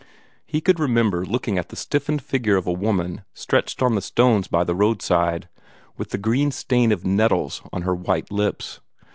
[0.47, 4.47] He could remember looking at the stiffened figure of a woman stretched on the stones
[4.47, 5.47] by the roadside,
[5.95, 8.79] with the green stain of nettles on her white lips.